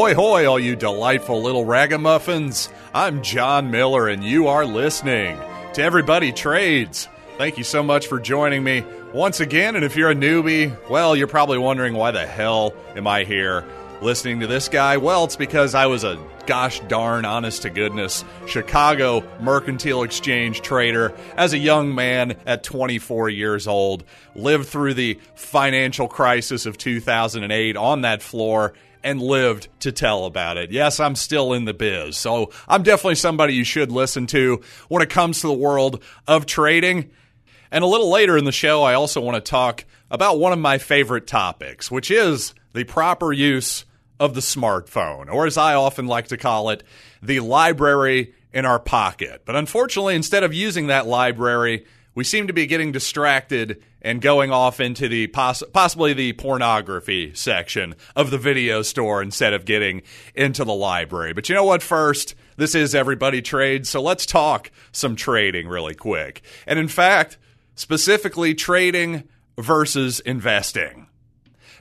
Ahoy, 0.00 0.14
hoy, 0.14 0.46
all 0.46 0.58
you 0.58 0.76
delightful 0.76 1.42
little 1.42 1.66
ragamuffins. 1.66 2.70
I'm 2.94 3.20
John 3.20 3.70
Miller, 3.70 4.08
and 4.08 4.24
you 4.24 4.48
are 4.48 4.64
listening 4.64 5.38
to 5.74 5.82
Everybody 5.82 6.32
Trades. 6.32 7.06
Thank 7.36 7.58
you 7.58 7.64
so 7.64 7.82
much 7.82 8.06
for 8.06 8.18
joining 8.18 8.64
me 8.64 8.82
once 9.12 9.40
again. 9.40 9.76
And 9.76 9.84
if 9.84 9.96
you're 9.96 10.10
a 10.10 10.14
newbie, 10.14 10.74
well, 10.88 11.14
you're 11.14 11.26
probably 11.26 11.58
wondering 11.58 11.92
why 11.92 12.12
the 12.12 12.26
hell 12.26 12.72
am 12.96 13.06
I 13.06 13.24
here 13.24 13.62
listening 14.00 14.40
to 14.40 14.46
this 14.46 14.70
guy? 14.70 14.96
Well, 14.96 15.24
it's 15.24 15.36
because 15.36 15.74
I 15.74 15.84
was 15.84 16.02
a 16.02 16.18
gosh 16.46 16.80
darn 16.88 17.26
honest 17.26 17.62
to 17.62 17.70
goodness 17.70 18.24
Chicago 18.46 19.22
Mercantile 19.38 20.02
Exchange 20.02 20.62
trader 20.62 21.14
as 21.36 21.52
a 21.52 21.58
young 21.58 21.94
man 21.94 22.36
at 22.46 22.64
24 22.64 23.28
years 23.28 23.68
old. 23.68 24.04
Lived 24.34 24.66
through 24.66 24.94
the 24.94 25.20
financial 25.34 26.08
crisis 26.08 26.64
of 26.64 26.78
2008 26.78 27.76
on 27.76 28.00
that 28.00 28.22
floor 28.22 28.72
and 29.02 29.20
lived 29.20 29.68
to 29.80 29.92
tell 29.92 30.24
about 30.24 30.56
it. 30.56 30.70
Yes, 30.70 31.00
I'm 31.00 31.14
still 31.14 31.52
in 31.52 31.64
the 31.64 31.74
biz, 31.74 32.16
so 32.16 32.50
I'm 32.68 32.82
definitely 32.82 33.14
somebody 33.16 33.54
you 33.54 33.64
should 33.64 33.90
listen 33.90 34.26
to 34.28 34.60
when 34.88 35.02
it 35.02 35.10
comes 35.10 35.40
to 35.40 35.46
the 35.46 35.52
world 35.52 36.02
of 36.26 36.46
trading. 36.46 37.10
And 37.70 37.84
a 37.84 37.86
little 37.86 38.10
later 38.10 38.36
in 38.36 38.44
the 38.44 38.52
show, 38.52 38.82
I 38.82 38.94
also 38.94 39.20
want 39.20 39.36
to 39.36 39.50
talk 39.50 39.84
about 40.10 40.38
one 40.38 40.52
of 40.52 40.58
my 40.58 40.78
favorite 40.78 41.26
topics, 41.26 41.90
which 41.90 42.10
is 42.10 42.54
the 42.72 42.84
proper 42.84 43.32
use 43.32 43.84
of 44.18 44.34
the 44.34 44.40
smartphone, 44.40 45.32
or 45.32 45.46
as 45.46 45.56
I 45.56 45.74
often 45.74 46.06
like 46.06 46.28
to 46.28 46.36
call 46.36 46.70
it, 46.70 46.82
the 47.22 47.40
library 47.40 48.34
in 48.52 48.66
our 48.66 48.78
pocket. 48.78 49.42
But 49.44 49.56
unfortunately, 49.56 50.14
instead 50.14 50.42
of 50.42 50.52
using 50.52 50.88
that 50.88 51.06
library, 51.06 51.86
we 52.14 52.24
seem 52.24 52.46
to 52.46 52.52
be 52.52 52.66
getting 52.66 52.92
distracted 52.92 53.82
and 54.02 54.20
going 54.20 54.50
off 54.50 54.80
into 54.80 55.08
the 55.08 55.26
poss- 55.28 55.62
possibly 55.72 56.12
the 56.12 56.32
pornography 56.32 57.32
section 57.34 57.94
of 58.16 58.30
the 58.30 58.38
video 58.38 58.82
store 58.82 59.22
instead 59.22 59.52
of 59.52 59.64
getting 59.64 60.02
into 60.34 60.64
the 60.64 60.74
library. 60.74 61.32
But 61.32 61.48
you 61.48 61.54
know 61.54 61.64
what? 61.64 61.82
First, 61.82 62.34
this 62.56 62.74
is 62.74 62.94
Everybody 62.94 63.42
Trades, 63.42 63.88
so 63.88 64.00
let's 64.02 64.26
talk 64.26 64.70
some 64.92 65.16
trading 65.16 65.68
really 65.68 65.94
quick. 65.94 66.42
And 66.66 66.78
in 66.78 66.88
fact, 66.88 67.38
specifically 67.74 68.54
trading 68.54 69.24
versus 69.58 70.20
investing. 70.20 71.06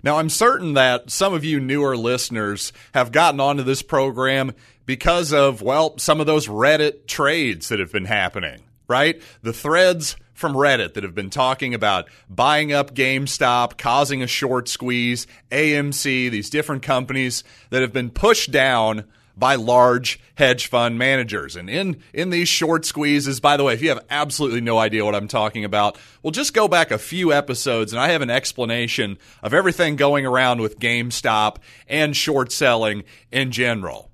Now, 0.02 0.18
I'm 0.18 0.30
certain 0.30 0.76
that 0.76 1.12
some 1.12 1.34
of 1.34 1.44
you 1.44 1.60
newer 1.60 1.98
listeners 1.98 2.72
have 2.94 3.12
gotten 3.12 3.40
onto 3.40 3.64
this 3.64 3.82
program 3.82 4.54
because 4.86 5.34
of, 5.34 5.62
well, 5.62 5.98
some 5.98 6.22
of 6.22 6.26
those 6.26 6.48
Reddit 6.48 7.06
trades 7.06 7.68
that 7.70 7.80
have 7.80 7.92
been 7.92 8.06
happening, 8.06 8.62
right? 8.90 9.22
The 9.42 9.54
threads 9.54 10.18
from 10.34 10.54
Reddit 10.54 10.94
that 10.96 11.04
have 11.04 11.16
been 11.16 11.30
talking 11.30 11.74
about 11.74 12.10
buying 12.30 12.74
up 12.74 12.94
GameStop, 12.94 13.78
causing 13.78 14.24
a 14.24 14.28
short 14.28 14.68
squeeze, 14.68 15.28
AMC, 15.52 16.32
these 16.32 16.50
different 16.50 16.82
companies 16.82 17.44
that 17.70 17.82
have 17.82 17.94
been 17.94 18.10
pushed 18.10 18.52
down 18.52 19.06
by 19.38 19.56
large 19.56 20.20
hedge 20.36 20.68
fund 20.68 20.98
managers. 20.98 21.56
And 21.56 21.70
in, 21.70 22.02
in 22.14 22.30
these 22.30 22.50
short 22.50 22.84
squeezes, 22.86 23.40
by 23.40 23.56
the 23.56 23.64
way, 23.64 23.74
if 23.74 23.82
you 23.82 23.90
have 23.90 24.06
absolutely 24.10 24.60
no 24.60 24.78
idea 24.78 25.06
what 25.06 25.16
I'm 25.16 25.30
talking 25.30 25.64
about, 25.64 25.98
well, 26.22 26.32
just 26.32 26.54
go 26.54 26.68
back 26.68 26.92
a 26.92 26.98
few 26.98 27.32
episodes 27.32 27.94
and 27.94 28.02
I 28.02 28.10
have 28.10 28.22
an 28.22 28.30
explanation 28.30 29.18
of 29.42 29.54
everything 29.54 29.96
going 29.96 30.26
around 30.26 30.60
with 30.60 30.80
GameStop 30.80 31.58
and 31.88 32.16
short 32.16 32.52
selling 32.52 33.04
in 33.32 33.52
general. 33.52 34.10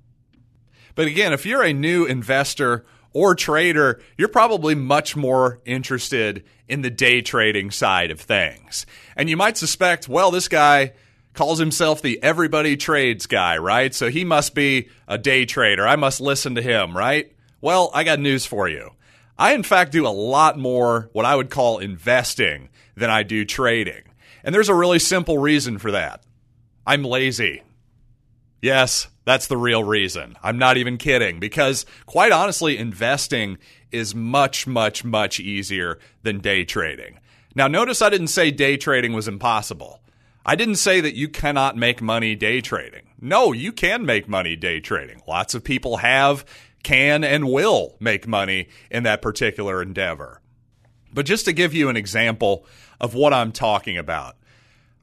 But 0.93 1.07
again, 1.07 1.33
if 1.33 1.45
you're 1.45 1.63
a 1.63 1.73
new 1.73 2.05
investor 2.05 2.85
or 3.15 3.33
trader, 3.33 4.01
you're 4.17 4.27
probably 4.27 4.75
much 4.75 5.15
more 5.15 5.61
interested 5.63 6.43
in 6.67 6.81
the 6.81 6.89
day 6.89 7.21
trading 7.21 7.71
side 7.71 8.11
of 8.11 8.19
things. 8.19 8.85
And 9.15 9.29
you 9.29 9.37
might 9.37 9.55
suspect, 9.55 10.09
well, 10.09 10.31
this 10.31 10.49
guy 10.49 10.91
calls 11.33 11.57
himself 11.57 12.01
the 12.01 12.21
everybody 12.21 12.75
trades 12.75 13.25
guy, 13.25 13.57
right? 13.57 13.95
So 13.95 14.09
he 14.09 14.25
must 14.25 14.53
be 14.53 14.89
a 15.07 15.17
day 15.17 15.45
trader. 15.45 15.87
I 15.87 15.95
must 15.95 16.19
listen 16.19 16.55
to 16.55 16.61
him, 16.61 16.95
right? 16.95 17.31
Well, 17.61 17.89
I 17.93 18.03
got 18.03 18.19
news 18.19 18.45
for 18.45 18.67
you. 18.67 18.91
I, 19.37 19.53
in 19.53 19.63
fact, 19.63 19.93
do 19.93 20.05
a 20.05 20.09
lot 20.09 20.59
more 20.59 21.09
what 21.13 21.25
I 21.25 21.37
would 21.37 21.49
call 21.49 21.77
investing 21.77 22.67
than 22.97 23.09
I 23.09 23.23
do 23.23 23.45
trading. 23.45 24.03
And 24.43 24.53
there's 24.53 24.69
a 24.69 24.75
really 24.75 24.99
simple 24.99 25.37
reason 25.37 25.77
for 25.77 25.91
that 25.91 26.21
I'm 26.85 27.03
lazy. 27.03 27.63
Yes, 28.65 29.09
that's 29.25 29.45
the 29.45 29.57
real 29.57 29.83
reason. 29.83 30.37
I'm 30.41 30.57
not 30.57 30.77
even 30.77 30.97
kidding 30.97 31.39
because, 31.39 31.85
quite 32.07 32.31
honestly, 32.31 32.79
investing 32.79 33.59
is 33.91 34.15
much, 34.15 34.65
much, 34.65 35.03
much 35.03 35.39
easier 35.39 35.99
than 36.23 36.39
day 36.39 36.65
trading. 36.65 37.19
Now, 37.53 37.67
notice 37.67 38.01
I 38.01 38.09
didn't 38.09 38.29
say 38.29 38.49
day 38.49 38.75
trading 38.75 39.13
was 39.13 39.27
impossible. 39.27 40.01
I 40.43 40.55
didn't 40.55 40.77
say 40.77 40.99
that 40.99 41.13
you 41.13 41.29
cannot 41.29 41.77
make 41.77 42.01
money 42.01 42.33
day 42.33 42.59
trading. 42.59 43.03
No, 43.21 43.51
you 43.51 43.71
can 43.71 44.03
make 44.03 44.27
money 44.27 44.55
day 44.55 44.79
trading. 44.79 45.21
Lots 45.27 45.53
of 45.53 45.63
people 45.63 45.97
have, 45.97 46.43
can, 46.81 47.23
and 47.23 47.47
will 47.47 47.95
make 47.99 48.27
money 48.27 48.69
in 48.89 49.03
that 49.03 49.21
particular 49.21 49.79
endeavor. 49.79 50.41
But 51.13 51.27
just 51.27 51.45
to 51.45 51.53
give 51.53 51.75
you 51.75 51.89
an 51.89 51.97
example 51.97 52.65
of 52.99 53.13
what 53.13 53.31
I'm 53.31 53.51
talking 53.51 53.99
about, 53.99 54.37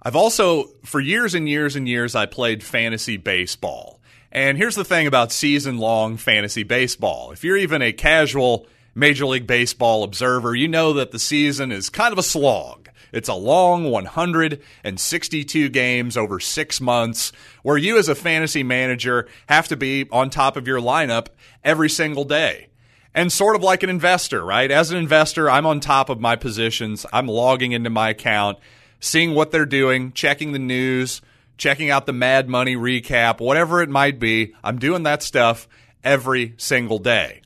I've 0.05 0.17
also, 0.17 0.65
for 0.85 0.99
years 0.99 1.35
and 1.35 1.49
years 1.49 1.77
and 1.77 1.89
years, 1.89 2.17
I 2.17 2.27
played 2.27 2.65
fantasy 2.65 3.17
baseball. 3.17 4.01
And 4.33 4.59
here's 4.59 4.75
the 4.75 4.85
thing 4.85 5.07
about 5.07 5.31
season 5.31 5.79
long 5.79 6.17
fantasy 6.17 6.65
baseball 6.65 7.31
if 7.33 7.45
you're 7.45 7.57
even 7.57 7.83
a 7.83 7.93
casual 7.93 8.67
Major 8.95 9.27
League 9.27 9.47
Baseball 9.47 10.03
observer, 10.03 10.55
you 10.55 10.69
know 10.69 10.93
that 10.95 11.13
the 11.13 11.19
season 11.19 11.71
is 11.71 11.89
kind 11.89 12.13
of 12.13 12.19
a 12.19 12.23
slog. 12.23 12.89
It's 13.13 13.29
a 13.29 13.35
long 13.35 13.91
162 13.91 15.69
games 15.69 16.17
over 16.17 16.41
six 16.41 16.81
months 16.81 17.33
where 17.63 17.77
you, 17.77 17.99
as 17.99 18.09
a 18.09 18.15
fantasy 18.15 18.63
manager, 18.63 19.29
have 19.47 19.69
to 19.69 19.77
be 19.77 20.09
on 20.11 20.31
top 20.31 20.57
of 20.57 20.67
your 20.67 20.81
lineup 20.81 21.29
every 21.63 21.91
single 21.91 22.25
day. 22.25 22.69
And 23.15 23.31
sort 23.31 23.55
of 23.55 23.63
like 23.63 23.83
an 23.83 23.91
investor, 23.91 24.43
right? 24.43 24.71
As 24.71 24.91
an 24.91 24.97
investor, 24.97 25.49
I'm 25.49 25.67
on 25.67 25.81
top 25.81 26.09
of 26.09 26.21
my 26.21 26.37
positions. 26.37 27.05
I'm 27.13 27.29
logging 27.29 27.73
into 27.73 27.91
my 27.91 28.09
account, 28.09 28.59
seeing 29.03 29.35
what 29.35 29.51
they're 29.51 29.67
doing, 29.67 30.13
checking 30.13 30.53
the 30.53 30.59
news, 30.59 31.21
checking 31.59 31.91
out 31.91 32.07
the 32.07 32.13
Mad 32.13 32.49
Money 32.49 32.77
recap, 32.77 33.41
whatever 33.41 33.83
it 33.83 33.91
might 33.91 34.19
be. 34.19 34.55
I'm 34.63 34.79
doing 34.79 35.03
that 35.03 35.23
stuff 35.23 35.69
every 36.05 36.55
single 36.57 36.99
day. 36.99 37.43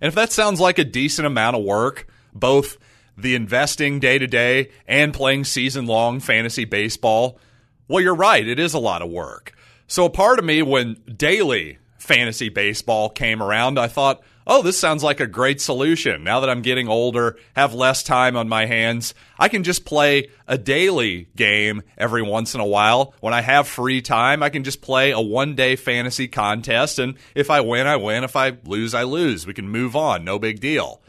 And 0.00 0.08
if 0.08 0.14
that 0.16 0.32
sounds 0.32 0.60
like 0.60 0.78
a 0.78 0.84
decent 0.84 1.26
amount 1.26 1.56
of 1.56 1.62
work, 1.62 2.08
both 2.34 2.76
the 3.16 3.36
investing 3.36 4.00
day 4.00 4.18
to 4.18 4.26
day 4.26 4.70
and 4.86 5.14
playing 5.14 5.44
season 5.44 5.86
long 5.86 6.18
fantasy 6.18 6.64
baseball, 6.64 7.38
well, 7.86 8.02
you're 8.02 8.14
right. 8.14 8.46
It 8.46 8.58
is 8.58 8.74
a 8.74 8.78
lot 8.78 9.00
of 9.00 9.10
work. 9.10 9.52
So, 9.86 10.04
a 10.04 10.10
part 10.10 10.38
of 10.38 10.44
me, 10.44 10.62
when 10.62 10.96
daily 11.16 11.78
fantasy 12.00 12.48
baseball 12.48 13.08
came 13.08 13.42
around, 13.42 13.78
I 13.78 13.88
thought, 13.88 14.22
oh, 14.46 14.62
this 14.62 14.78
sounds 14.78 15.04
like 15.04 15.20
a 15.20 15.26
great 15.26 15.60
solution. 15.60 16.24
Now 16.24 16.40
that 16.40 16.50
I'm 16.50 16.62
getting 16.62 16.88
older, 16.88 17.36
have 17.54 17.74
less 17.74 18.02
time 18.02 18.36
on 18.36 18.48
my 18.48 18.66
hands, 18.66 19.14
I 19.38 19.48
can 19.48 19.62
just 19.62 19.84
play 19.84 20.28
a 20.48 20.58
daily 20.58 21.28
game 21.36 21.82
every 21.96 22.22
once 22.22 22.54
in 22.54 22.60
a 22.60 22.66
while. 22.66 23.14
When 23.20 23.34
I 23.34 23.42
have 23.42 23.68
free 23.68 24.02
time, 24.02 24.42
I 24.42 24.48
can 24.48 24.64
just 24.64 24.82
play 24.82 25.12
a 25.12 25.20
one 25.20 25.54
day 25.54 25.76
fantasy 25.76 26.26
contest. 26.26 26.98
And 26.98 27.14
if 27.34 27.50
I 27.50 27.60
win, 27.60 27.86
I 27.86 27.96
win. 27.96 28.24
If 28.24 28.34
I 28.34 28.56
lose, 28.64 28.94
I 28.94 29.04
lose. 29.04 29.46
We 29.46 29.54
can 29.54 29.68
move 29.68 29.94
on. 29.94 30.24
No 30.24 30.38
big 30.38 30.60
deal. 30.60 31.00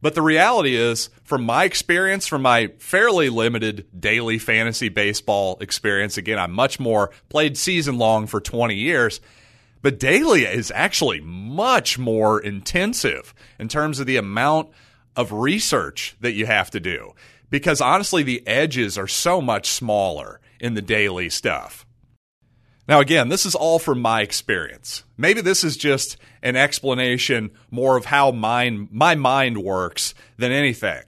But 0.00 0.14
the 0.14 0.22
reality 0.22 0.76
is, 0.76 1.08
from 1.22 1.44
my 1.44 1.64
experience, 1.64 2.26
from 2.26 2.42
my 2.42 2.68
fairly 2.78 3.30
limited 3.30 3.86
daily 3.98 4.38
fantasy 4.38 4.90
baseball 4.90 5.56
experience, 5.62 6.18
again, 6.18 6.38
I'm 6.38 6.52
much 6.52 6.78
more 6.78 7.10
played 7.30 7.56
season 7.56 7.96
long 7.96 8.26
for 8.26 8.38
20 8.38 8.74
years. 8.74 9.22
But 9.84 10.02
is 10.02 10.72
actually 10.74 11.20
much 11.20 11.98
more 11.98 12.40
intensive 12.40 13.34
in 13.58 13.68
terms 13.68 14.00
of 14.00 14.06
the 14.06 14.16
amount 14.16 14.70
of 15.14 15.30
research 15.30 16.16
that 16.22 16.32
you 16.32 16.46
have 16.46 16.70
to 16.70 16.80
do. 16.80 17.12
Because 17.50 17.82
honestly, 17.82 18.22
the 18.22 18.42
edges 18.46 18.96
are 18.96 19.06
so 19.06 19.42
much 19.42 19.68
smaller 19.68 20.40
in 20.58 20.72
the 20.72 20.80
daily 20.80 21.28
stuff. 21.28 21.84
Now, 22.88 23.00
again, 23.00 23.28
this 23.28 23.44
is 23.44 23.54
all 23.54 23.78
from 23.78 24.00
my 24.00 24.22
experience. 24.22 25.04
Maybe 25.18 25.42
this 25.42 25.62
is 25.62 25.76
just 25.76 26.16
an 26.42 26.56
explanation 26.56 27.50
more 27.70 27.98
of 27.98 28.06
how 28.06 28.30
mine, 28.30 28.88
my 28.90 29.14
mind 29.14 29.62
works 29.62 30.14
than 30.38 30.50
anything. 30.50 31.02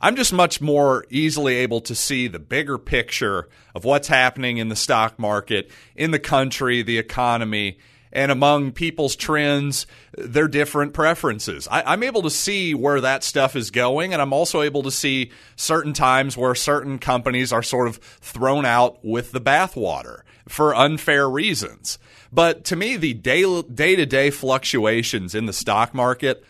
I'm 0.00 0.16
just 0.16 0.32
much 0.32 0.58
more 0.58 1.04
easily 1.10 1.56
able 1.56 1.82
to 1.82 1.94
see 1.94 2.28
the 2.28 2.38
bigger 2.38 2.78
picture 2.78 3.50
of 3.74 3.84
what's 3.84 4.08
happening 4.08 4.56
in 4.56 4.70
the 4.70 4.74
stock 4.74 5.18
market, 5.18 5.70
in 5.94 6.12
the 6.12 6.18
country, 6.18 6.80
the 6.80 6.96
economy, 6.96 7.76
and 8.12 8.30
among 8.30 8.72
people's 8.72 9.16
trends, 9.16 9.86
their 10.16 10.48
different 10.48 10.92
preferences. 10.92 11.66
I, 11.70 11.94
am 11.94 12.02
able 12.02 12.22
to 12.22 12.30
see 12.30 12.74
where 12.74 13.00
that 13.00 13.24
stuff 13.24 13.56
is 13.56 13.70
going, 13.70 14.12
and 14.12 14.20
I'm 14.20 14.32
also 14.32 14.62
able 14.62 14.82
to 14.82 14.90
see 14.90 15.30
certain 15.56 15.92
times 15.92 16.36
where 16.36 16.54
certain 16.54 16.98
companies 16.98 17.52
are 17.52 17.62
sort 17.62 17.88
of 17.88 17.96
thrown 17.96 18.64
out 18.66 19.04
with 19.04 19.32
the 19.32 19.40
bathwater 19.40 20.20
for 20.48 20.74
unfair 20.74 21.28
reasons. 21.28 21.98
But 22.32 22.64
to 22.64 22.76
me, 22.76 22.96
the 22.96 23.14
day 23.14 23.42
to 23.42 24.06
day 24.06 24.30
fluctuations 24.30 25.34
in 25.34 25.46
the 25.46 25.52
stock 25.52 25.94
market, 25.94 26.44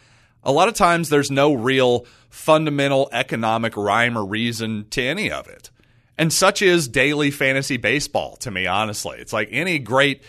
a 0.44 0.53
lot 0.53 0.69
of 0.69 0.75
times 0.75 1.09
there's 1.09 1.31
no 1.31 1.53
real 1.53 2.06
fundamental 2.31 3.09
economic 3.12 3.76
rhyme 3.76 4.17
or 4.17 4.25
reason 4.25 4.87
to 4.91 5.03
any 5.03 5.31
of 5.31 5.49
it. 5.49 5.70
And 6.19 6.31
such 6.31 6.61
is 6.61 6.88
daily 6.88 7.31
fantasy 7.31 7.79
baseball 7.79 8.37
to 8.37 8.50
me, 8.50 8.67
honestly. 8.67 9.17
It's 9.19 9.32
like 9.32 9.49
any 9.50 9.79
great 9.79 10.23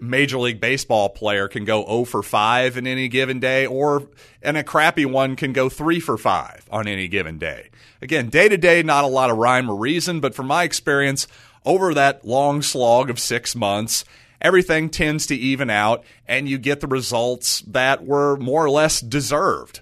Major 0.00 0.38
League 0.38 0.60
Baseball 0.60 1.08
player 1.08 1.48
can 1.48 1.64
go 1.64 1.84
0 1.86 2.04
for 2.04 2.22
5 2.22 2.76
in 2.76 2.86
any 2.86 3.08
given 3.08 3.40
day, 3.40 3.66
or 3.66 4.06
and 4.42 4.58
a 4.58 4.62
crappy 4.62 5.06
one 5.06 5.36
can 5.36 5.52
go 5.54 5.70
3 5.70 5.98
for 5.98 6.18
5 6.18 6.68
on 6.70 6.86
any 6.86 7.08
given 7.08 7.38
day. 7.38 7.70
Again, 8.02 8.28
day 8.28 8.48
to 8.48 8.58
day, 8.58 8.82
not 8.82 9.04
a 9.04 9.08
lot 9.08 9.30
of 9.30 9.38
rhyme 9.38 9.70
or 9.70 9.76
reason, 9.76 10.20
but 10.20 10.34
from 10.34 10.46
my 10.46 10.64
experience, 10.64 11.26
over 11.64 11.94
that 11.94 12.24
long 12.24 12.60
slog 12.60 13.08
of 13.08 13.18
six 13.18 13.56
months, 13.56 14.04
everything 14.40 14.90
tends 14.90 15.26
to 15.26 15.34
even 15.34 15.70
out 15.70 16.04
and 16.26 16.48
you 16.48 16.58
get 16.58 16.80
the 16.80 16.86
results 16.86 17.60
that 17.62 18.04
were 18.04 18.36
more 18.36 18.64
or 18.64 18.70
less 18.70 19.00
deserved. 19.00 19.80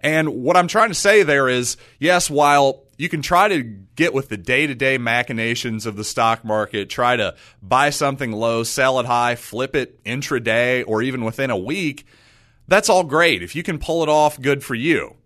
And 0.00 0.42
what 0.42 0.56
I'm 0.56 0.68
trying 0.68 0.88
to 0.88 0.94
say 0.94 1.22
there 1.22 1.48
is 1.48 1.76
yes, 1.98 2.30
while 2.30 2.82
you 2.96 3.08
can 3.08 3.22
try 3.22 3.48
to 3.48 3.62
get 3.62 4.14
with 4.14 4.28
the 4.28 4.36
day 4.36 4.66
to 4.66 4.74
day 4.74 4.98
machinations 4.98 5.86
of 5.86 5.96
the 5.96 6.04
stock 6.04 6.44
market, 6.44 6.88
try 6.88 7.16
to 7.16 7.34
buy 7.62 7.90
something 7.90 8.32
low, 8.32 8.62
sell 8.62 8.98
it 9.00 9.06
high, 9.06 9.34
flip 9.34 9.76
it 9.76 10.02
intraday, 10.04 10.84
or 10.86 11.02
even 11.02 11.24
within 11.24 11.50
a 11.50 11.56
week. 11.56 12.06
That's 12.68 12.88
all 12.88 13.04
great. 13.04 13.42
If 13.42 13.54
you 13.54 13.62
can 13.62 13.78
pull 13.78 14.02
it 14.02 14.08
off, 14.08 14.40
good 14.40 14.64
for 14.64 14.74
you. 14.74 15.16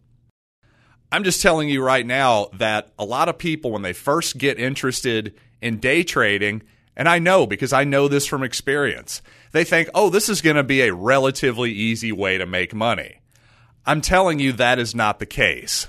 I'm 1.13 1.25
just 1.25 1.43
telling 1.43 1.69
you 1.69 1.83
right 1.83 2.07
now 2.07 2.51
that 2.55 2.93
a 2.99 3.05
lot 3.05 3.29
of 3.29 3.39
people, 3.39 3.73
when 3.73 3.83
they 3.83 3.93
first 3.93 4.39
get 4.39 4.59
interested 4.59 5.35
in 5.61 5.79
day 5.79 6.03
trading, 6.03 6.63
and 6.97 7.09
I 7.09 7.19
know 7.19 7.47
because 7.47 7.73
I 7.73 7.85
know 7.85 8.09
this 8.09 8.27
from 8.27 8.43
experience, 8.43 9.23
they 9.53 9.65
think, 9.65 9.89
oh, 9.95 10.11
this 10.11 10.29
is 10.29 10.43
going 10.43 10.57
to 10.57 10.63
be 10.63 10.83
a 10.83 10.95
relatively 10.95 11.73
easy 11.73 12.13
way 12.13 12.39
to 12.39 12.47
make 12.47 12.75
money. 12.75 13.21
I'm 13.87 14.01
telling 14.01 14.39
you 14.39 14.53
that 14.53 14.79
is 14.79 14.95
not 14.95 15.19
the 15.19 15.27
case. 15.27 15.89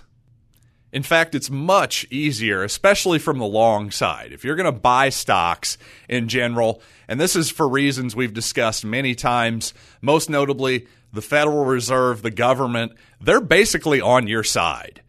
In 0.91 1.03
fact, 1.03 1.35
it's 1.35 1.49
much 1.49 2.05
easier, 2.09 2.63
especially 2.63 3.17
from 3.17 3.39
the 3.39 3.45
long 3.45 3.91
side. 3.91 4.33
If 4.33 4.43
you're 4.43 4.57
going 4.57 4.73
to 4.73 4.79
buy 4.79 5.09
stocks 5.09 5.77
in 6.09 6.27
general, 6.27 6.81
and 7.07 7.19
this 7.19 7.35
is 7.35 7.49
for 7.49 7.67
reasons 7.67 8.15
we've 8.15 8.33
discussed 8.33 8.83
many 8.83 9.15
times, 9.15 9.73
most 10.01 10.29
notably 10.29 10.88
the 11.13 11.21
Federal 11.21 11.65
Reserve, 11.65 12.21
the 12.21 12.31
government, 12.31 12.93
they're 13.21 13.41
basically 13.41 14.01
on 14.01 14.27
your 14.27 14.43
side. 14.43 15.01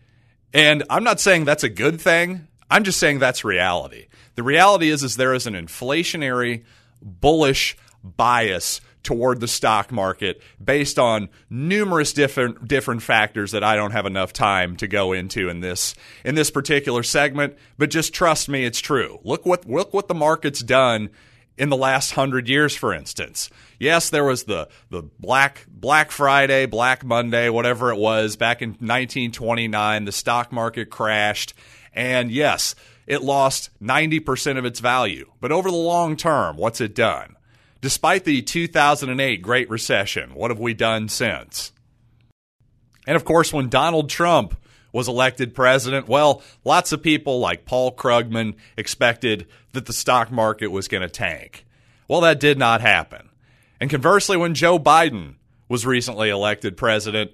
And 0.55 0.84
I'm 0.88 1.05
not 1.05 1.20
saying 1.20 1.44
that's 1.44 1.64
a 1.64 1.69
good 1.69 2.00
thing. 2.00 2.46
I'm 2.70 2.85
just 2.85 3.00
saying 3.00 3.19
that's 3.19 3.44
reality. 3.44 4.06
The 4.35 4.43
reality 4.43 4.90
is 4.90 5.02
is 5.02 5.17
there 5.17 5.35
is 5.35 5.46
an 5.46 5.55
inflationary 5.55 6.64
bullish 7.02 7.76
bias 8.02 8.81
toward 9.02 9.40
the 9.40 9.49
stock 9.49 9.90
market 9.90 10.40
based 10.62 10.99
on 10.99 11.28
numerous 11.50 12.12
different 12.12 12.66
different 12.69 13.02
factors 13.02 13.52
that 13.52 13.64
I 13.64 13.76
don't 13.76 13.90
have 13.93 14.06
enough 14.06 14.32
time 14.32 14.76
to 14.76 14.87
go 14.87 15.12
into 15.12 15.49
in 15.49 15.60
this 15.60 15.94
in 16.25 16.34
this 16.34 16.50
particular 16.50 17.02
segment, 17.02 17.56
but 17.78 17.90
just 17.90 18.14
trust 18.14 18.49
me 18.49 18.64
it's 18.64 18.81
true. 18.81 19.20
Look 19.25 19.44
what 19.46 19.69
look 19.69 19.93
what 19.93 20.08
the 20.08 20.14
market's 20.14 20.60
done 20.60 21.10
in 21.58 21.69
the 21.69 21.76
last 21.76 22.16
100 22.16 22.49
years 22.49 22.75
for 22.75 22.94
instance. 22.94 23.50
Yes, 23.78 24.10
there 24.10 24.25
was 24.25 24.44
the 24.44 24.69
the 24.90 25.02
Black 25.19 25.66
Black 25.69 26.10
Friday, 26.10 26.66
Black 26.66 27.04
Monday, 27.04 27.49
whatever 27.49 27.90
it 27.90 27.99
was 27.99 28.37
back 28.37 28.62
in 28.62 28.70
1929, 28.70 30.04
the 30.04 30.12
stock 30.12 30.52
market 30.52 30.90
crashed 30.90 31.54
and 31.94 32.31
yes, 32.31 32.75
it 33.06 33.22
lost 33.22 33.70
90% 33.82 34.58
of 34.58 34.64
its 34.64 34.81
value. 34.81 35.31
But 35.40 35.52
over 35.52 35.70
the 35.70 35.76
long 35.76 36.16
term, 36.16 36.56
what's 36.56 36.81
it 36.81 36.94
done? 36.94 37.37
Despite 37.82 38.23
the 38.25 38.43
2008 38.43 39.43
Great 39.43 39.69
Recession, 39.69 40.34
what 40.34 40.52
have 40.52 40.61
we 40.61 40.73
done 40.73 41.08
since? 41.08 41.73
And 43.08 43.17
of 43.17 43.25
course, 43.25 43.52
when 43.52 43.69
Donald 43.69 44.08
Trump 44.08 44.56
was 44.93 45.08
elected 45.08 45.52
president, 45.52 46.06
well, 46.06 46.43
lots 46.64 46.93
of 46.93 47.02
people 47.02 47.40
like 47.40 47.64
Paul 47.64 47.93
Krugman 47.93 48.55
expected 48.76 49.49
that 49.73 49.87
the 49.87 49.93
stock 49.93 50.31
market 50.31 50.69
was 50.69 50.87
going 50.87 51.00
to 51.00 51.08
tank. 51.08 51.67
Well, 52.06 52.20
that 52.20 52.38
did 52.38 52.56
not 52.56 52.82
happen. 52.82 53.29
And 53.81 53.90
conversely, 53.90 54.37
when 54.37 54.55
Joe 54.55 54.78
Biden 54.78 55.35
was 55.69 55.85
recently 55.85 56.31
elected 56.31 56.76
president, 56.76 57.32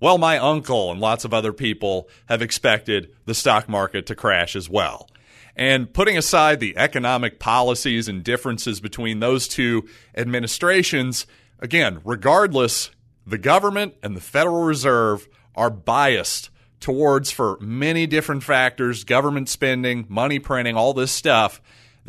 well, 0.00 0.16
my 0.16 0.38
uncle 0.38 0.90
and 0.90 0.98
lots 0.98 1.26
of 1.26 1.34
other 1.34 1.52
people 1.52 2.08
have 2.26 2.40
expected 2.40 3.14
the 3.26 3.34
stock 3.34 3.68
market 3.68 4.06
to 4.06 4.14
crash 4.14 4.56
as 4.56 4.66
well. 4.66 5.10
And 5.56 5.92
putting 5.92 6.16
aside 6.16 6.60
the 6.60 6.76
economic 6.76 7.38
policies 7.38 8.08
and 8.08 8.22
differences 8.22 8.80
between 8.80 9.20
those 9.20 9.48
two 9.48 9.88
administrations, 10.16 11.26
again, 11.58 12.00
regardless, 12.04 12.90
the 13.26 13.38
government 13.38 13.94
and 14.02 14.16
the 14.16 14.20
Federal 14.20 14.62
Reserve 14.62 15.28
are 15.54 15.70
biased 15.70 16.50
towards, 16.80 17.30
for 17.30 17.58
many 17.60 18.06
different 18.06 18.42
factors, 18.42 19.04
government 19.04 19.48
spending, 19.48 20.06
money 20.08 20.38
printing, 20.38 20.76
all 20.76 20.94
this 20.94 21.12
stuff. 21.12 21.60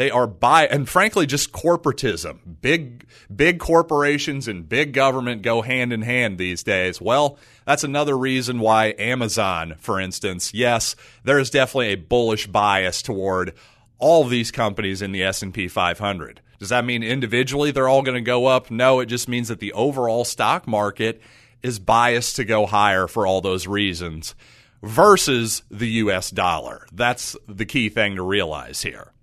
They 0.02 0.10
are 0.10 0.26
by 0.26 0.66
and 0.66 0.90
frankly 0.90 1.28
just 1.28 1.52
corporatism. 1.52 2.40
Big 2.60 3.06
big 3.34 3.60
corporations 3.60 4.48
and 4.48 4.68
big 4.68 4.94
government 4.94 5.44
go 5.44 5.62
hand 5.62 5.94
in 5.94 6.02
hand 6.02 6.40
these 6.40 6.64
days. 6.64 7.00
Well, 7.00 7.38
that's 7.68 7.84
another 7.84 8.18
reason 8.18 8.60
why 8.60 8.96
Amazon, 8.98 9.76
for 9.78 10.00
instance, 10.00 10.56
yes, 10.56 10.96
there 11.24 11.38
is 11.38 11.52
definitely 11.52 11.90
a 11.90 11.98
bullish 11.98 12.48
bias 12.48 13.04
toward 13.04 13.54
all 14.00 14.24
these 14.24 14.50
companies 14.50 15.04
in 15.04 15.12
the 15.12 15.22
S&P 15.22 15.68
500. 15.68 16.42
Does 16.58 16.70
that 16.70 16.84
mean 16.84 17.04
individually 17.04 17.70
they're 17.70 17.88
all 17.88 18.02
going 18.02 18.16
to 18.16 18.22
go 18.22 18.48
up? 18.48 18.72
No, 18.72 19.02
it 19.02 19.06
just 19.06 19.28
means 19.28 19.50
that 19.50 19.60
the 19.60 19.74
overall 19.74 20.26
stock 20.26 20.68
market 20.68 21.22
is 21.62 21.78
biased 21.78 22.38
to 22.38 22.44
go 22.44 22.66
higher 22.66 23.06
for 23.06 23.28
all 23.28 23.42
those 23.42 23.68
reasons 23.68 24.34
versus 24.82 25.62
the 25.70 25.90
US 25.90 26.32
dollar. 26.32 26.88
That's 26.92 27.38
the 27.48 27.66
key 27.66 27.90
thing 27.90 28.16
to 28.16 28.24
realize 28.24 28.82
here. 28.82 29.14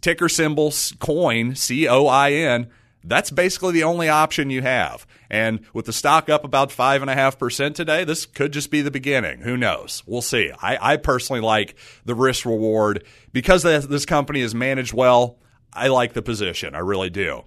ticker 0.02 0.30
symbol 0.30 0.74
coin, 1.00 1.56
C 1.56 1.88
O 1.88 2.08
I 2.08 2.32
N. 2.34 2.70
That's 3.04 3.32
basically 3.32 3.72
the 3.72 3.84
only 3.84 4.10
option 4.10 4.50
you 4.50 4.62
have. 4.62 5.08
And 5.30 5.62
with 5.74 5.86
the 5.86 5.94
stock 5.94 6.28
up 6.28 6.44
about 6.44 6.70
5.5% 6.70 7.74
today, 7.74 8.04
this 8.04 8.26
could 8.26 8.52
just 8.52 8.72
be 8.72 8.82
the 8.82 8.92
beginning. 8.92 9.40
Who 9.42 9.56
knows? 9.56 10.04
We'll 10.06 10.22
see. 10.22 10.52
I, 10.62 10.94
I 10.94 10.98
personally 10.98 11.42
like 11.42 11.76
the 12.04 12.16
risk 12.16 12.46
reward. 12.46 13.06
Because 13.32 13.64
this 13.64 14.06
company 14.06 14.42
is 14.42 14.54
managed 14.54 14.94
well, 14.94 15.38
I 15.72 15.88
like 15.88 16.12
the 16.12 16.22
position. 16.22 16.76
I 16.76 16.80
really 16.80 17.10
do. 17.10 17.46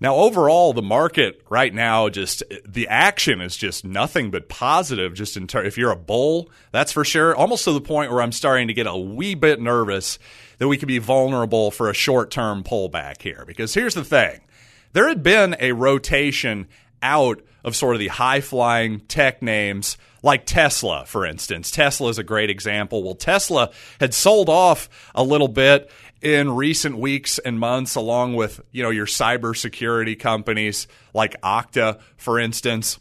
Now, 0.00 0.16
overall, 0.16 0.72
the 0.72 0.82
market 0.82 1.40
right 1.48 1.72
now, 1.72 2.08
just 2.08 2.42
the 2.66 2.88
action 2.88 3.40
is 3.40 3.56
just 3.56 3.84
nothing 3.84 4.30
but 4.30 4.48
positive. 4.48 5.14
Just 5.14 5.36
in 5.36 5.46
ter- 5.46 5.64
if 5.64 5.78
you're 5.78 5.92
a 5.92 5.96
bull, 5.96 6.50
that's 6.72 6.92
for 6.92 7.04
sure. 7.04 7.34
Almost 7.34 7.64
to 7.64 7.72
the 7.72 7.80
point 7.80 8.10
where 8.10 8.20
I'm 8.20 8.32
starting 8.32 8.68
to 8.68 8.74
get 8.74 8.86
a 8.86 8.96
wee 8.96 9.34
bit 9.34 9.60
nervous 9.60 10.18
that 10.58 10.68
we 10.68 10.76
could 10.76 10.88
be 10.88 10.98
vulnerable 10.98 11.70
for 11.70 11.88
a 11.88 11.94
short 11.94 12.30
term 12.30 12.64
pullback 12.64 13.22
here. 13.22 13.44
Because 13.46 13.74
here's 13.74 13.94
the 13.94 14.04
thing 14.04 14.40
there 14.92 15.08
had 15.08 15.22
been 15.22 15.56
a 15.58 15.72
rotation 15.72 16.68
out 17.04 17.40
of 17.62 17.76
sort 17.76 17.94
of 17.94 18.00
the 18.00 18.08
high 18.08 18.40
flying 18.40 19.00
tech 19.00 19.42
names 19.42 19.96
like 20.22 20.46
Tesla, 20.46 21.04
for 21.06 21.24
instance. 21.26 21.70
Tesla 21.70 22.08
is 22.08 22.18
a 22.18 22.24
great 22.24 22.50
example. 22.50 23.04
Well, 23.04 23.14
Tesla 23.14 23.70
had 24.00 24.14
sold 24.14 24.48
off 24.48 24.88
a 25.14 25.22
little 25.22 25.48
bit 25.48 25.90
in 26.22 26.50
recent 26.50 26.96
weeks 26.96 27.38
and 27.38 27.60
months, 27.60 27.94
along 27.94 28.34
with 28.34 28.60
you 28.72 28.82
know 28.82 28.90
your 28.90 29.06
cybersecurity 29.06 30.18
companies 30.18 30.88
like 31.12 31.40
Okta, 31.42 32.00
for 32.16 32.40
instance. 32.40 32.98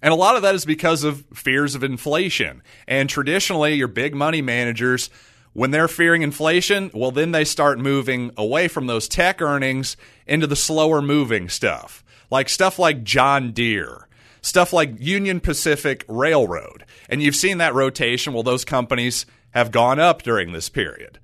And 0.00 0.12
a 0.12 0.16
lot 0.16 0.36
of 0.36 0.42
that 0.42 0.54
is 0.54 0.64
because 0.64 1.02
of 1.02 1.24
fears 1.34 1.74
of 1.74 1.82
inflation. 1.82 2.62
And 2.86 3.08
traditionally, 3.08 3.74
your 3.74 3.88
big 3.88 4.14
money 4.14 4.42
managers, 4.42 5.10
when 5.54 5.72
they're 5.72 5.88
fearing 5.88 6.22
inflation, 6.22 6.90
well, 6.94 7.10
then 7.10 7.32
they 7.32 7.44
start 7.44 7.80
moving 7.80 8.30
away 8.36 8.68
from 8.68 8.86
those 8.86 9.08
tech 9.08 9.42
earnings 9.42 9.96
into 10.26 10.46
the 10.46 10.54
slower 10.54 11.02
moving 11.02 11.48
stuff, 11.48 12.04
like 12.30 12.48
stuff 12.48 12.78
like 12.78 13.04
John 13.04 13.52
Deere, 13.52 14.08
stuff 14.42 14.72
like 14.72 15.00
Union 15.00 15.40
Pacific 15.40 16.04
Railroad. 16.08 16.84
And 17.08 17.22
you've 17.22 17.36
seen 17.36 17.58
that 17.58 17.74
rotation. 17.74 18.32
Well, 18.32 18.42
those 18.42 18.64
companies 18.64 19.26
have 19.50 19.70
gone 19.70 19.98
up 19.98 20.22
during 20.22 20.52
this 20.52 20.68
period. 20.68 21.18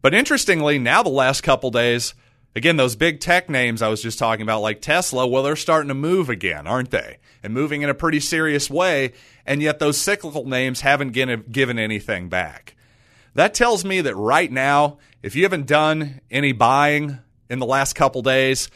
But 0.00 0.14
interestingly, 0.14 0.78
now 0.78 1.02
the 1.02 1.08
last 1.08 1.42
couple 1.42 1.70
days, 1.70 2.14
again, 2.54 2.76
those 2.76 2.94
big 2.94 3.20
tech 3.20 3.48
names 3.48 3.82
I 3.82 3.88
was 3.88 4.02
just 4.02 4.18
talking 4.18 4.42
about, 4.42 4.60
like 4.60 4.80
Tesla, 4.80 5.26
well, 5.26 5.42
they're 5.42 5.56
starting 5.56 5.88
to 5.88 5.94
move 5.94 6.28
again, 6.28 6.66
aren't 6.66 6.90
they? 6.90 7.18
And 7.42 7.52
moving 7.52 7.82
in 7.82 7.90
a 7.90 7.94
pretty 7.94 8.20
serious 8.20 8.70
way. 8.70 9.12
And 9.44 9.60
yet 9.62 9.78
those 9.78 9.98
cyclical 9.98 10.46
names 10.46 10.82
haven't 10.82 11.12
given 11.12 11.78
anything 11.78 12.28
back. 12.28 12.76
That 13.34 13.54
tells 13.54 13.84
me 13.84 14.00
that 14.02 14.14
right 14.14 14.50
now, 14.50 14.98
if 15.22 15.34
you 15.34 15.42
haven't 15.42 15.66
done 15.66 16.20
any 16.30 16.52
buying 16.52 17.18
in 17.50 17.58
the 17.58 17.66
last 17.66 17.94
couple 17.94 18.22
days, 18.22 18.70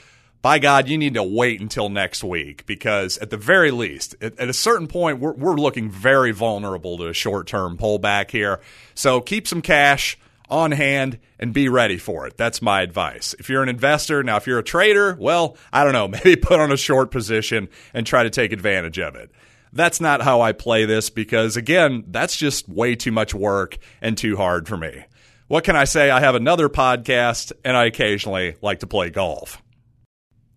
by 0.49 0.59
God, 0.59 0.89
you 0.89 0.97
need 0.97 1.13
to 1.13 1.23
wait 1.23 1.61
until 1.61 1.91
next 1.91 2.25
week 2.25 2.65
because, 2.65 3.19
at 3.19 3.29
the 3.29 3.37
very 3.37 3.71
least, 3.71 4.15
at, 4.23 4.41
at 4.41 4.49
a 4.49 4.55
certain 4.55 4.87
point, 4.87 5.21
we're, 5.21 5.35
we're 5.35 5.57
looking 5.57 5.91
very 5.91 6.33
vulnerable 6.33 6.97
to 6.97 7.09
a 7.09 7.13
short 7.13 7.47
term 7.47 7.77
pullback 7.77 8.31
here. 8.31 8.59
So 8.95 9.21
keep 9.21 9.47
some 9.47 9.61
cash 9.61 10.17
on 10.49 10.71
hand 10.71 11.19
and 11.39 11.53
be 11.53 11.69
ready 11.69 11.99
for 11.99 12.27
it. 12.27 12.39
That's 12.39 12.63
my 12.63 12.81
advice. 12.81 13.35
If 13.39 13.51
you're 13.51 13.63
an 13.63 13.69
investor, 13.69 14.23
now 14.23 14.39
if 14.39 14.47
you're 14.47 14.59
a 14.59 14.63
trader, 14.65 15.19
well, 15.21 15.55
I 15.71 15.85
don't 15.85 15.93
know, 15.93 16.09
maybe 16.25 16.35
put 16.35 16.61
on 16.61 16.73
a 16.73 16.79
short 16.79 17.11
position 17.11 17.69
and 17.93 18.07
try 18.07 18.23
to 18.23 18.31
take 18.31 18.51
advantage 18.51 18.99
of 18.99 19.17
it. 19.17 19.31
That's 19.75 20.01
not 20.01 20.23
how 20.23 20.41
I 20.41 20.53
play 20.53 20.87
this 20.87 21.11
because, 21.11 21.59
again, 21.59 22.05
that's 22.07 22.35
just 22.35 22.71
way 22.71 22.97
too 22.97 23.13
much 23.13 23.35
work 23.35 23.77
and 24.01 24.17
too 24.17 24.39
hard 24.39 24.67
for 24.67 24.79
me. 24.79 25.05
What 25.47 25.65
can 25.65 25.77
I 25.77 25.85
say? 25.85 26.11
I 26.11 26.21
have 26.21 26.37
another 26.37 26.71
podcast 26.71 27.53
and 27.67 27.77
I 27.77 27.85
occasionally 27.85 28.57
like 28.63 28.79
to 28.79 28.87
play 28.87 29.11
golf. 29.11 29.63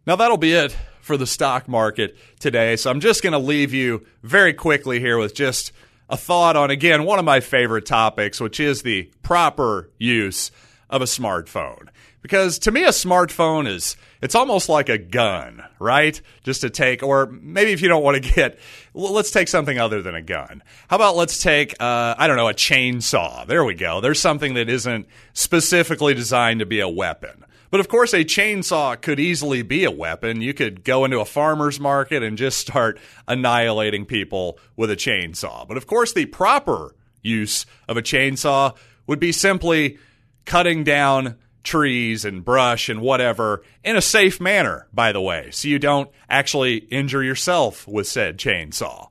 Now, 0.08 0.16
that'll 0.16 0.38
be 0.38 0.54
it 0.54 0.76
for 1.02 1.16
the 1.16 1.28
stock 1.28 1.68
market 1.68 2.18
today. 2.40 2.76
So 2.76 2.90
I'm 2.90 3.00
just 3.00 3.22
going 3.22 3.34
to 3.34 3.40
leave 3.40 3.74
you 3.74 4.06
very 4.24 4.54
quickly 4.54 5.00
here 5.00 5.18
with 5.18 5.36
just 5.36 5.72
a 6.10 6.18
thought 6.18 6.56
on, 6.56 6.72
again, 6.72 7.06
one 7.06 7.20
of 7.20 7.26
my 7.26 7.40
favorite 7.40 7.86
topics, 7.86 8.42
which 8.42 8.60
is 8.60 8.82
the 8.82 9.12
proper 9.22 9.90
use 9.98 10.52
of 10.90 11.02
a 11.02 11.06
smartphone. 11.06 11.88
Because 12.22 12.60
to 12.60 12.72
me, 12.72 12.84
a 12.84 12.90
smartphone 12.90 13.68
is, 13.68 13.96
it's 14.22 14.36
almost 14.36 14.70
like 14.70 14.90
a 14.90 14.98
gun, 14.98 15.64
right? 15.80 16.20
Just 16.44 16.62
to 16.62 16.70
take, 16.70 17.02
or 17.02 17.28
maybe 17.28 17.72
if 17.72 17.82
you 17.82 17.88
don't 17.88 18.04
want 18.04 18.24
to 18.24 18.34
get, 18.34 18.60
let's 18.94 19.32
take 19.32 19.48
something 19.48 19.80
other 19.80 20.02
than 20.02 20.16
a 20.16 20.22
gun. 20.22 20.62
How 20.88 20.98
about 20.98 21.16
let's 21.16 21.42
take, 21.42 21.74
uh, 21.80 22.16
I 22.18 22.28
don't 22.28 22.38
know, 22.38 22.48
a 22.48 22.54
chainsaw. 22.54 23.48
There 23.48 23.64
we 23.64 23.74
go. 23.76 24.02
There's 24.02 24.20
something 24.20 24.56
that 24.56 24.70
isn't 24.70 25.08
specifically 25.34 26.14
designed 26.14 26.60
to 26.60 26.66
be 26.66 26.80
a 26.80 26.90
weapon. 26.90 27.46
But 27.72 27.80
of 27.80 27.88
course, 27.88 28.14
a 28.14 28.26
chainsaw 28.26 29.02
could 29.02 29.20
easily 29.20 29.62
be 29.62 29.86
a 29.86 29.92
weapon. 29.92 30.42
You 30.42 30.54
could 30.54 30.84
go 30.84 31.06
into 31.06 31.22
a 31.22 31.26
farmer's 31.26 31.80
market 31.80 32.22
and 32.22 32.38
just 32.38 32.60
start 32.60 33.00
annihilating 33.28 34.06
people 34.06 34.60
with 34.76 34.92
a 34.92 34.98
chainsaw. 34.98 35.66
But 35.66 35.78
of 35.78 35.88
course, 35.88 36.12
the 36.12 36.26
proper 36.26 36.94
use 37.24 37.66
of 37.88 37.96
a 37.96 38.02
chainsaw 38.02 38.76
would 39.08 39.20
be 39.20 39.32
simply 39.32 39.98
cutting 40.46 40.84
down 40.84 41.38
trees 41.64 42.26
and 42.26 42.44
brush 42.44 42.90
and 42.90 43.02
whatever 43.02 43.64
in 43.84 43.96
a 43.96 44.02
safe 44.02 44.42
manner, 44.42 44.88
by 44.92 45.12
the 45.12 45.22
way, 45.22 45.50
so 45.52 45.68
you 45.68 45.80
don't 45.80 46.10
actually 46.30 46.76
injure 46.76 47.24
yourself 47.24 47.88
with 47.88 48.08
said 48.08 48.38
chainsaw. 48.38 49.08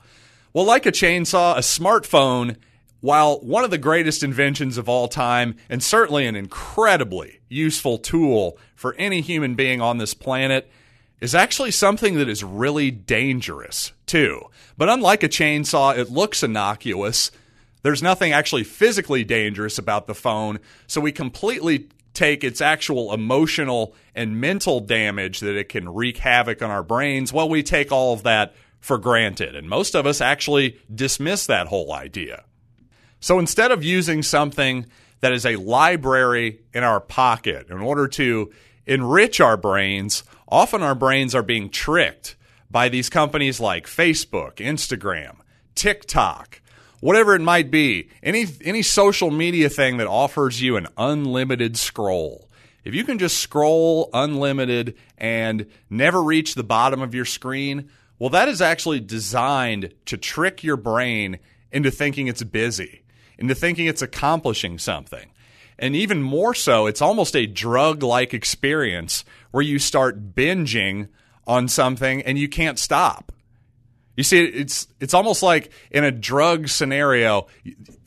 Well, 0.52 0.64
like 0.64 0.84
a 0.84 0.92
chainsaw, 0.92 1.56
a 1.56 1.60
smartphone 1.60 2.56
while 3.00 3.40
one 3.40 3.64
of 3.64 3.70
the 3.70 3.78
greatest 3.78 4.22
inventions 4.22 4.76
of 4.76 4.88
all 4.88 5.08
time, 5.08 5.56
and 5.70 5.82
certainly 5.82 6.26
an 6.26 6.36
incredibly 6.36 7.39
useful 7.50 7.98
tool 7.98 8.56
for 8.74 8.94
any 8.94 9.20
human 9.20 9.54
being 9.54 9.82
on 9.82 9.98
this 9.98 10.14
planet, 10.14 10.70
is 11.20 11.34
actually 11.34 11.70
something 11.70 12.14
that 12.14 12.30
is 12.30 12.42
really 12.42 12.90
dangerous, 12.90 13.92
too. 14.06 14.42
But 14.78 14.88
unlike 14.88 15.22
a 15.22 15.28
chainsaw, 15.28 15.94
it 15.98 16.10
looks 16.10 16.42
innocuous. 16.42 17.30
There's 17.82 18.02
nothing 18.02 18.32
actually 18.32 18.64
physically 18.64 19.24
dangerous 19.24 19.76
about 19.76 20.06
the 20.06 20.14
phone, 20.14 20.60
so 20.86 21.00
we 21.00 21.12
completely 21.12 21.88
take 22.14 22.42
its 22.42 22.60
actual 22.60 23.12
emotional 23.12 23.94
and 24.14 24.40
mental 24.40 24.80
damage 24.80 25.40
that 25.40 25.56
it 25.56 25.68
can 25.68 25.88
wreak 25.88 26.18
havoc 26.18 26.62
on 26.62 26.70
our 26.70 26.82
brains. 26.82 27.32
Well, 27.32 27.48
we 27.48 27.62
take 27.62 27.92
all 27.92 28.12
of 28.12 28.22
that 28.24 28.54
for 28.80 28.98
granted, 28.98 29.54
and 29.54 29.68
most 29.68 29.94
of 29.94 30.06
us 30.06 30.20
actually 30.20 30.78
dismiss 30.92 31.46
that 31.46 31.68
whole 31.68 31.92
idea. 31.92 32.44
So 33.20 33.38
instead 33.38 33.70
of 33.70 33.84
using 33.84 34.22
something 34.22 34.86
that 35.20 35.32
is 35.32 35.46
a 35.46 35.56
library 35.56 36.60
in 36.72 36.82
our 36.82 37.00
pocket 37.00 37.68
in 37.70 37.78
order 37.78 38.08
to 38.08 38.50
enrich 38.86 39.40
our 39.40 39.56
brains, 39.56 40.24
often 40.48 40.82
our 40.82 40.94
brains 40.94 41.34
are 41.34 41.42
being 41.42 41.70
tricked 41.70 42.36
by 42.70 42.88
these 42.88 43.08
companies 43.10 43.60
like 43.60 43.86
Facebook, 43.86 44.56
Instagram, 44.56 45.36
TikTok, 45.74 46.60
whatever 47.00 47.34
it 47.34 47.42
might 47.42 47.70
be, 47.70 48.08
any 48.22 48.46
any 48.64 48.82
social 48.82 49.30
media 49.30 49.68
thing 49.68 49.98
that 49.98 50.06
offers 50.06 50.60
you 50.60 50.76
an 50.76 50.86
unlimited 50.96 51.76
scroll. 51.76 52.48
If 52.82 52.94
you 52.94 53.04
can 53.04 53.18
just 53.18 53.38
scroll 53.38 54.08
unlimited 54.14 54.96
and 55.18 55.66
never 55.90 56.22
reach 56.22 56.54
the 56.54 56.64
bottom 56.64 57.02
of 57.02 57.14
your 57.14 57.26
screen, 57.26 57.90
well 58.18 58.30
that 58.30 58.48
is 58.48 58.62
actually 58.62 59.00
designed 59.00 59.92
to 60.06 60.16
trick 60.16 60.64
your 60.64 60.76
brain 60.76 61.38
into 61.72 61.90
thinking 61.90 62.26
it's 62.26 62.42
busy 62.42 62.99
into 63.40 63.54
thinking 63.54 63.86
it's 63.86 64.02
accomplishing 64.02 64.78
something. 64.78 65.30
And 65.78 65.96
even 65.96 66.22
more 66.22 66.54
so, 66.54 66.86
it's 66.86 67.00
almost 67.00 67.34
a 67.34 67.46
drug 67.46 68.02
like 68.02 68.34
experience 68.34 69.24
where 69.50 69.62
you 69.62 69.78
start 69.78 70.34
binging 70.34 71.08
on 71.46 71.66
something 71.66 72.22
and 72.22 72.38
you 72.38 72.48
can't 72.48 72.78
stop. 72.78 73.32
You 74.20 74.24
see, 74.24 74.44
it's 74.44 74.86
it's 75.00 75.14
almost 75.14 75.42
like 75.42 75.72
in 75.90 76.04
a 76.04 76.10
drug 76.10 76.68
scenario. 76.68 77.46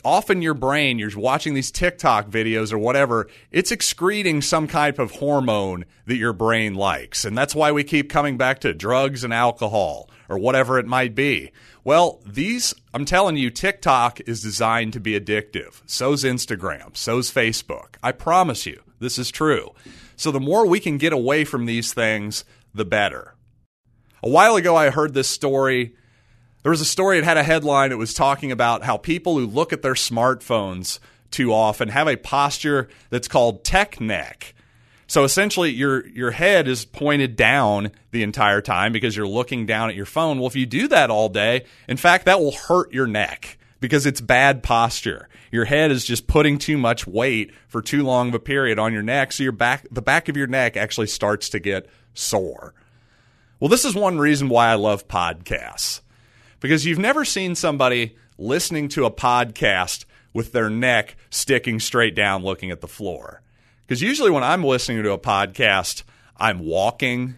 Often 0.06 0.44
your 0.44 0.54
brain, 0.54 1.00
you're 1.00 1.10
watching 1.18 1.56
these 1.56 1.72
TikTok 1.72 2.30
videos 2.30 2.72
or 2.72 2.78
whatever, 2.78 3.28
it's 3.50 3.72
excreting 3.72 4.44
some 4.44 4.68
type 4.68 5.00
of 5.00 5.10
hormone 5.10 5.86
that 6.06 6.18
your 6.18 6.32
brain 6.32 6.76
likes, 6.76 7.26
and 7.26 7.36
that's 7.36 7.56
why 7.56 7.72
we 7.72 7.84
keep 7.84 8.12
coming 8.12 8.38
back 8.38 8.60
to 8.60 8.76
drugs 8.76 9.24
and 9.24 9.34
alcohol 9.34 10.08
or 10.30 10.38
whatever 10.38 10.78
it 10.78 10.86
might 10.86 11.16
be. 11.16 11.52
Well, 11.84 12.22
these, 12.28 12.76
I'm 12.94 13.06
telling 13.06 13.36
you, 13.36 13.50
TikTok 13.50 14.22
is 14.28 14.44
designed 14.44 14.94
to 14.94 15.00
be 15.00 15.20
addictive. 15.20 15.82
So's 15.88 16.24
Instagram, 16.24 16.96
so's 16.96 17.32
Facebook. 17.32 17.96
I 18.04 18.12
promise 18.12 18.68
you, 18.68 18.84
this 19.00 19.18
is 19.18 19.32
true. 19.32 19.72
So 20.16 20.30
the 20.30 20.40
more 20.40 20.68
we 20.68 20.80
can 20.80 21.00
get 21.00 21.12
away 21.12 21.44
from 21.44 21.66
these 21.66 21.92
things, 21.92 22.46
the 22.72 22.86
better. 22.86 23.34
A 24.22 24.30
while 24.30 24.56
ago, 24.58 24.76
I 24.76 24.92
heard 24.92 25.16
this 25.16 25.28
story. 25.28 25.96
There 26.64 26.72
was 26.72 26.82
a 26.82 26.86
story, 26.86 27.18
it 27.18 27.26
had 27.26 27.38
a 27.38 27.44
headline. 27.44 27.92
It 27.92 27.98
was 27.98 28.14
talking 28.14 28.52
about 28.52 28.84
how 28.84 28.98
people 28.98 29.38
who 29.38 29.46
look 29.46 29.74
at 29.74 29.82
their 29.82 29.94
smartphones 29.94 31.00
too 31.30 31.54
often 31.54 31.90
have 31.90 32.08
a 32.08 32.16
posture 32.16 32.88
that's 33.10 33.28
called 33.28 33.64
tech 33.64 34.00
neck. 34.00 34.56
So 35.08 35.26
essentially, 35.26 35.72
your 35.72 36.08
your 36.08 36.32
head 36.32 36.68
is 36.68 36.86
pointed 36.86 37.36
down 37.36 37.92
the 38.12 38.24
entire 38.24 38.62
time 38.62 38.94
because 38.94 39.16
you're 39.16 39.28
looking 39.28 39.66
down 39.66 39.90
at 39.90 39.96
your 39.96 40.06
phone. 40.06 40.40
Well, 40.40 40.48
if 40.48 40.56
you 40.56 40.66
do 40.66 40.88
that 40.88 41.10
all 41.10 41.30
day, 41.30 41.66
in 41.88 41.98
fact, 41.98 42.26
that 42.26 42.40
will 42.40 42.54
hurt 42.54 42.94
your 42.94 43.08
neck 43.08 43.58
because 43.82 44.06
it's 44.06 44.22
bad 44.22 44.64
posture. 44.64 45.28
Your 45.52 45.66
head 45.66 45.92
is 45.92 46.06
just 46.06 46.26
putting 46.26 46.58
too 46.58 46.78
much 46.78 47.06
weight 47.06 47.52
for 47.68 47.82
too 47.82 48.04
long 48.04 48.30
of 48.30 48.36
a 48.36 48.40
period 48.40 48.80
on 48.80 48.94
your 48.94 49.04
neck, 49.04 49.34
so 49.34 49.44
your 49.44 49.52
back 49.52 49.86
the 49.92 50.02
back 50.02 50.30
of 50.30 50.38
your 50.38 50.48
neck 50.48 50.78
actually 50.78 51.08
starts 51.08 51.50
to 51.50 51.60
get 51.60 51.90
sore. 52.14 52.74
Well, 53.60 53.70
this 53.70 53.86
is 53.86 53.94
one 53.94 54.18
reason 54.18 54.50
why 54.50 54.70
I 54.70 54.76
love 54.76 55.08
podcasts. 55.08 56.02
Because 56.64 56.86
you've 56.86 56.98
never 56.98 57.26
seen 57.26 57.56
somebody 57.56 58.16
listening 58.38 58.88
to 58.88 59.04
a 59.04 59.12
podcast 59.12 60.06
with 60.32 60.54
their 60.54 60.70
neck 60.70 61.18
sticking 61.30 61.78
straight 61.78 62.16
down 62.16 62.42
looking 62.42 62.72
at 62.72 62.80
the 62.80 62.88
floor. 62.88 63.42
Because 63.82 64.02
usually 64.02 64.32
when 64.32 64.46
I'm 64.46 64.64
listening 64.64 65.04
to 65.04 65.12
a 65.12 65.20
podcast, 65.20 66.04
I'm 66.38 66.60
walking, 66.60 67.36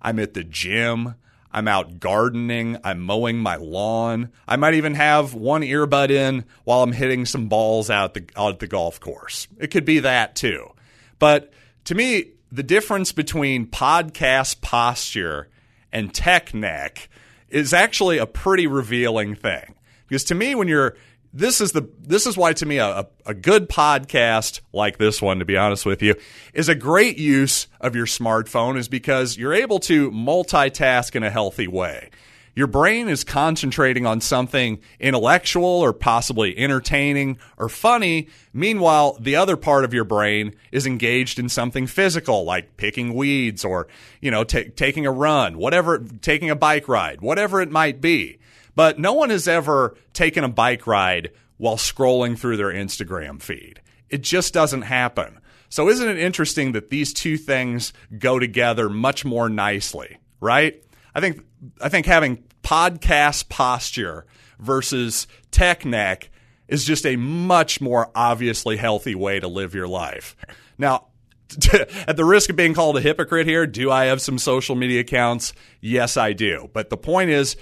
I'm 0.00 0.20
at 0.20 0.34
the 0.34 0.44
gym. 0.44 1.16
I'm 1.50 1.66
out 1.66 1.98
gardening. 1.98 2.76
I'm 2.84 3.00
mowing 3.00 3.38
my 3.38 3.56
lawn. 3.56 4.30
I 4.46 4.54
might 4.54 4.74
even 4.74 4.94
have 4.94 5.34
one 5.34 5.62
earbud 5.62 6.10
in 6.10 6.44
while 6.62 6.84
I'm 6.84 6.92
hitting 6.92 7.26
some 7.26 7.48
balls 7.48 7.90
out, 7.90 8.14
the, 8.14 8.26
out 8.36 8.52
at 8.52 8.58
the 8.60 8.68
golf 8.68 9.00
course. 9.00 9.48
It 9.58 9.72
could 9.72 9.86
be 9.86 9.98
that 9.98 10.36
too. 10.36 10.70
But 11.18 11.52
to 11.86 11.96
me, 11.96 12.30
the 12.52 12.62
difference 12.62 13.10
between 13.10 13.66
podcast 13.66 14.60
posture 14.60 15.48
and 15.90 16.14
tech 16.14 16.54
neck 16.54 17.08
is 17.48 17.72
actually 17.72 18.18
a 18.18 18.26
pretty 18.26 18.66
revealing 18.66 19.34
thing. 19.34 19.74
Because 20.06 20.24
to 20.24 20.34
me, 20.34 20.54
when 20.54 20.68
you're 20.68 20.96
this 21.32 21.60
is 21.60 21.72
the 21.72 21.88
this 22.00 22.26
is 22.26 22.36
why 22.36 22.52
to 22.54 22.66
me 22.66 22.78
a, 22.78 23.06
a 23.26 23.34
good 23.34 23.68
podcast 23.68 24.60
like 24.72 24.98
this 24.98 25.20
one 25.20 25.38
to 25.38 25.44
be 25.44 25.56
honest 25.56 25.84
with 25.84 26.02
you 26.02 26.14
is 26.54 26.68
a 26.68 26.74
great 26.74 27.18
use 27.18 27.66
of 27.80 27.94
your 27.94 28.06
smartphone 28.06 28.78
is 28.78 28.88
because 28.88 29.36
you're 29.36 29.52
able 29.52 29.78
to 29.78 30.10
multitask 30.10 31.14
in 31.14 31.22
a 31.22 31.30
healthy 31.30 31.68
way 31.68 32.10
your 32.58 32.66
brain 32.66 33.08
is 33.08 33.22
concentrating 33.22 34.04
on 34.04 34.20
something 34.20 34.80
intellectual 34.98 35.64
or 35.64 35.92
possibly 35.92 36.58
entertaining 36.58 37.38
or 37.56 37.68
funny. 37.68 38.26
Meanwhile, 38.52 39.16
the 39.20 39.36
other 39.36 39.56
part 39.56 39.84
of 39.84 39.94
your 39.94 40.02
brain 40.02 40.56
is 40.72 40.84
engaged 40.84 41.38
in 41.38 41.48
something 41.48 41.86
physical, 41.86 42.42
like 42.42 42.76
picking 42.76 43.14
weeds 43.14 43.64
or, 43.64 43.86
you 44.20 44.32
know, 44.32 44.42
t- 44.42 44.70
taking 44.70 45.06
a 45.06 45.12
run, 45.12 45.56
whatever, 45.56 46.00
taking 46.20 46.50
a 46.50 46.56
bike 46.56 46.88
ride, 46.88 47.20
whatever 47.20 47.60
it 47.60 47.70
might 47.70 48.00
be. 48.00 48.40
But 48.74 48.98
no 48.98 49.12
one 49.12 49.30
has 49.30 49.46
ever 49.46 49.96
taken 50.12 50.42
a 50.42 50.48
bike 50.48 50.84
ride 50.84 51.30
while 51.58 51.76
scrolling 51.76 52.36
through 52.36 52.56
their 52.56 52.72
Instagram 52.72 53.40
feed. 53.40 53.80
It 54.10 54.24
just 54.24 54.52
doesn't 54.52 54.82
happen. 54.82 55.38
So 55.68 55.88
isn't 55.88 56.08
it 56.08 56.18
interesting 56.18 56.72
that 56.72 56.90
these 56.90 57.12
two 57.12 57.36
things 57.36 57.92
go 58.18 58.40
together 58.40 58.88
much 58.88 59.24
more 59.24 59.48
nicely, 59.48 60.18
right? 60.40 60.82
I 61.14 61.20
think 61.20 61.44
I 61.80 61.88
think 61.88 62.06
having 62.06 62.44
podcast 62.68 63.48
posture 63.48 64.26
versus 64.58 65.26
tech 65.50 65.86
neck 65.86 66.28
is 66.68 66.84
just 66.84 67.06
a 67.06 67.16
much 67.16 67.80
more 67.80 68.10
obviously 68.14 68.76
healthy 68.76 69.14
way 69.14 69.40
to 69.40 69.48
live 69.48 69.74
your 69.74 69.88
life. 69.88 70.36
Now, 70.76 71.06
at 71.72 72.18
the 72.18 72.26
risk 72.26 72.50
of 72.50 72.56
being 72.56 72.74
called 72.74 72.98
a 72.98 73.00
hypocrite 73.00 73.46
here, 73.46 73.66
do 73.66 73.90
I 73.90 74.04
have 74.04 74.20
some 74.20 74.36
social 74.36 74.76
media 74.76 75.00
accounts? 75.00 75.54
Yes, 75.80 76.18
I 76.18 76.34
do. 76.34 76.68
But 76.74 76.90
the 76.90 76.98
point 76.98 77.30
is, 77.30 77.56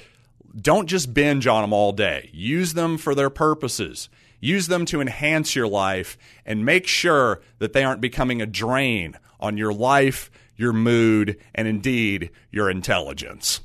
don't 0.60 0.88
just 0.88 1.14
binge 1.14 1.46
on 1.46 1.62
them 1.62 1.72
all 1.72 1.92
day. 1.92 2.28
Use 2.32 2.74
them 2.74 2.98
for 2.98 3.14
their 3.14 3.30
purposes. 3.30 4.08
Use 4.40 4.66
them 4.66 4.84
to 4.86 5.00
enhance 5.00 5.54
your 5.54 5.68
life 5.68 6.18
and 6.44 6.64
make 6.64 6.88
sure 6.88 7.42
that 7.60 7.74
they 7.74 7.84
aren't 7.84 8.00
becoming 8.00 8.42
a 8.42 8.46
drain 8.46 9.16
on 9.38 9.56
your 9.56 9.72
life, 9.72 10.32
your 10.56 10.72
mood, 10.72 11.38
and 11.54 11.68
indeed 11.68 12.30
your 12.50 12.68
intelligence. 12.68 13.60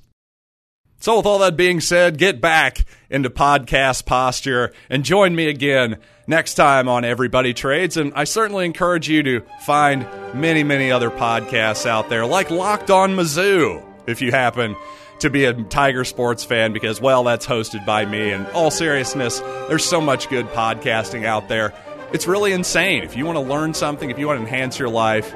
So, 1.01 1.17
with 1.17 1.25
all 1.25 1.39
that 1.39 1.57
being 1.57 1.79
said, 1.81 2.19
get 2.19 2.39
back 2.39 2.85
into 3.09 3.31
podcast 3.31 4.05
posture 4.05 4.71
and 4.87 5.03
join 5.03 5.33
me 5.33 5.47
again 5.47 5.97
next 6.27 6.53
time 6.53 6.87
on 6.87 7.03
Everybody 7.03 7.55
Trades. 7.55 7.97
And 7.97 8.13
I 8.13 8.25
certainly 8.25 8.65
encourage 8.65 9.09
you 9.09 9.23
to 9.23 9.41
find 9.63 10.05
many, 10.35 10.63
many 10.63 10.91
other 10.91 11.09
podcasts 11.09 11.87
out 11.87 12.09
there, 12.09 12.23
like 12.27 12.51
Locked 12.51 12.91
On 12.91 13.15
Mizzou, 13.15 13.83
if 14.05 14.21
you 14.21 14.29
happen 14.29 14.75
to 15.21 15.31
be 15.31 15.45
a 15.45 15.55
Tiger 15.55 16.05
sports 16.05 16.43
fan, 16.43 16.71
because, 16.71 17.01
well, 17.01 17.23
that's 17.23 17.47
hosted 17.47 17.83
by 17.83 18.05
me. 18.05 18.31
In 18.31 18.45
all 18.51 18.69
seriousness, 18.69 19.39
there's 19.39 19.83
so 19.83 20.01
much 20.01 20.29
good 20.29 20.45
podcasting 20.49 21.25
out 21.25 21.49
there. 21.49 21.73
It's 22.13 22.27
really 22.27 22.51
insane. 22.51 23.01
If 23.01 23.17
you 23.17 23.25
want 23.25 23.37
to 23.37 23.43
learn 23.43 23.73
something, 23.73 24.11
if 24.11 24.19
you 24.19 24.27
want 24.27 24.37
to 24.37 24.45
enhance 24.45 24.77
your 24.77 24.89
life, 24.89 25.33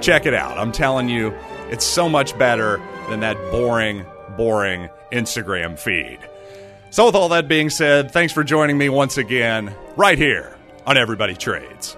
check 0.00 0.26
it 0.26 0.34
out. 0.34 0.58
I'm 0.58 0.70
telling 0.70 1.08
you, 1.08 1.34
it's 1.70 1.84
so 1.84 2.08
much 2.08 2.38
better 2.38 2.80
than 3.08 3.18
that 3.20 3.36
boring 3.50 4.06
boring 4.36 4.88
Instagram 5.12 5.78
feed. 5.78 6.18
So, 6.90 7.06
with 7.06 7.14
all 7.14 7.30
that 7.30 7.48
being 7.48 7.70
said, 7.70 8.10
thanks 8.10 8.32
for 8.32 8.44
joining 8.44 8.76
me 8.76 8.88
once 8.88 9.16
again 9.16 9.74
right 9.96 10.18
here 10.18 10.54
on 10.86 10.96
Everybody 10.96 11.34
Trades. 11.34 11.96